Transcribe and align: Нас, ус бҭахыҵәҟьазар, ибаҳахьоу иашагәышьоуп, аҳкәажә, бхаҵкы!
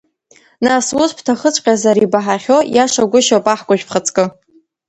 Нас, 0.65 0.85
ус 1.01 1.11
бҭахыҵәҟьазар, 1.17 1.97
ибаҳахьоу 2.05 2.61
иашагәышьоуп, 2.75 3.45
аҳкәажә, 3.53 3.83
бхаҵкы! 3.87 4.25